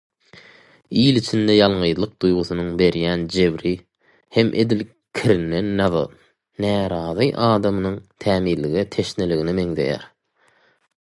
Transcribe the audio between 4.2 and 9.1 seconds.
hem edil kirinden närazy adamynyň tämizlige